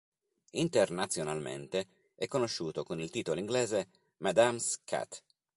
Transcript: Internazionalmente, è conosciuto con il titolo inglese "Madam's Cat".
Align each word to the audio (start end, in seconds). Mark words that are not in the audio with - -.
Internazionalmente, 0.53 2.09
è 2.15 2.25
conosciuto 2.25 2.83
con 2.83 2.99
il 2.99 3.11
titolo 3.11 3.39
inglese 3.39 3.89
"Madam's 4.17 4.81
Cat". 4.83 5.21